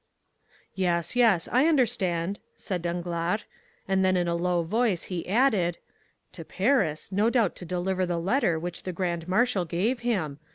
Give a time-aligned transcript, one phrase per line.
[0.73, 3.41] "Yes, yes, I understand," said Danglars,
[3.87, 5.77] and then in a low tone, he added,
[6.31, 10.39] "To Paris, no doubt to deliver the letter which the grand marshal gave him.